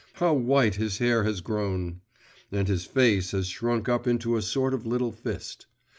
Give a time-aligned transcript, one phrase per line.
[0.13, 2.01] how white his hair has grown!
[2.51, 5.67] and his face has shrunk up into a sort of little fist.